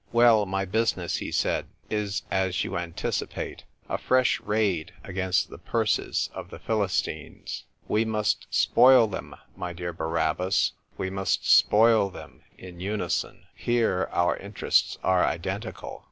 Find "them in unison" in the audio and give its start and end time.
12.09-13.45